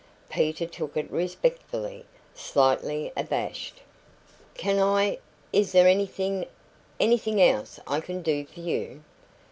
Peter 0.31 0.65
took 0.65 0.97
it 0.97 1.07
respectfully, 1.11 2.07
slightly 2.33 3.13
abashed. 3.15 3.81
"Can 4.55 4.79
I 4.79 5.19
is 5.53 5.73
there 5.73 5.87
anything 5.87 6.47
anything 6.99 7.39
I 7.85 7.99
can 7.99 8.23
do 8.23 8.43
for 8.47 8.61
you?" 8.61 9.03